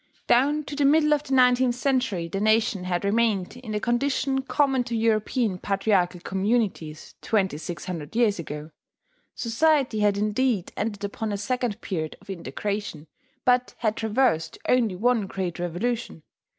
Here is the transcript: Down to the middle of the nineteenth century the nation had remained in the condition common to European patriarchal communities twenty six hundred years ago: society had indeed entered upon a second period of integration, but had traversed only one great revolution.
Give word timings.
Down 0.25 0.63
to 0.63 0.75
the 0.75 0.83
middle 0.83 1.13
of 1.13 1.21
the 1.21 1.35
nineteenth 1.35 1.75
century 1.75 2.27
the 2.27 2.39
nation 2.41 2.85
had 2.85 3.05
remained 3.05 3.55
in 3.57 3.73
the 3.73 3.79
condition 3.79 4.41
common 4.41 4.83
to 4.85 4.95
European 4.97 5.59
patriarchal 5.59 6.21
communities 6.21 7.13
twenty 7.21 7.59
six 7.59 7.85
hundred 7.85 8.15
years 8.15 8.39
ago: 8.39 8.71
society 9.35 9.99
had 9.99 10.17
indeed 10.17 10.73
entered 10.75 11.03
upon 11.03 11.31
a 11.31 11.37
second 11.37 11.81
period 11.81 12.17
of 12.19 12.31
integration, 12.31 13.05
but 13.45 13.75
had 13.77 13.95
traversed 13.95 14.57
only 14.67 14.95
one 14.95 15.27
great 15.27 15.59
revolution. 15.59 16.23